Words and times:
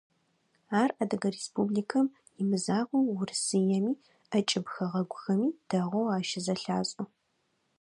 Ар 0.81 0.89
Адыгэ 1.01 1.29
Республикэм 1.35 2.07
имызакъоу 2.41 3.05
Урысыеми, 3.19 3.93
ӏэкӏыб 4.29 4.65
хэгъэгухэми 4.73 5.49
дэгъоу 5.69 6.07
ащызэлъашӏэ. 6.15 7.03